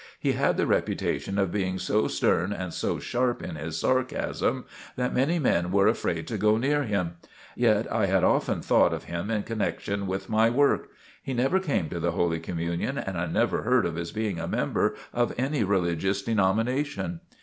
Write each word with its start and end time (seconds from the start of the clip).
He 0.19 0.31
had 0.31 0.57
the 0.57 0.65
reputation 0.65 1.37
of 1.37 1.51
being 1.51 1.77
so 1.77 2.07
stern 2.07 2.51
and 2.51 2.73
so 2.73 2.97
sharp 2.97 3.43
in 3.43 3.55
his 3.55 3.79
sarcasm, 3.79 4.65
that 4.95 5.13
many 5.13 5.37
men 5.37 5.71
were 5.71 5.85
afraid 5.87 6.25
to 6.25 6.39
go 6.39 6.57
near 6.57 6.81
him. 6.85 7.17
Yet 7.55 7.85
I 7.93 8.07
had 8.07 8.23
often 8.23 8.63
thought 8.63 8.93
of 8.93 9.03
him 9.03 9.29
in 9.29 9.43
connection 9.43 10.07
with 10.07 10.27
my 10.27 10.49
work. 10.49 10.89
He 11.21 11.35
never 11.35 11.59
came 11.59 11.87
to 11.89 11.99
the 11.99 12.13
Holy 12.13 12.39
Communion, 12.39 12.97
and 12.97 13.15
I 13.15 13.27
never 13.27 13.61
heard 13.61 13.85
of 13.85 13.93
his 13.95 14.11
being 14.11 14.39
a 14.39 14.47
member 14.47 14.95
of 15.13 15.35
any 15.37 15.63
religious 15.63 16.23
denomination. 16.23 17.19